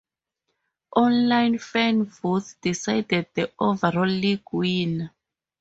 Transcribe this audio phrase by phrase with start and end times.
[0.95, 5.13] Online fan votes decided the overall League winner.